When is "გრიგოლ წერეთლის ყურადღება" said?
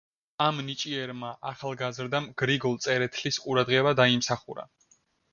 2.41-3.93